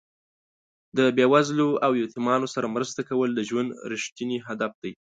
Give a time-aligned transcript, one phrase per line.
[0.97, 4.93] د بې وزلو او یتیمانو سره مرسته کول د ژوند رښتیني هدف دی.